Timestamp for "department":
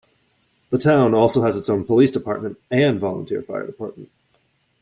2.09-2.57, 3.67-4.09